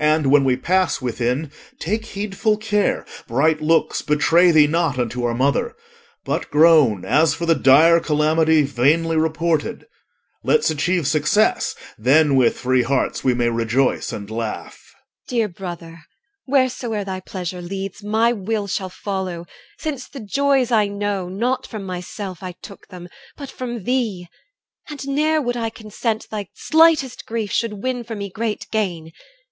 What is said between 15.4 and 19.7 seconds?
brother, wheresoe'er thy pleasure leads, My will shall follow,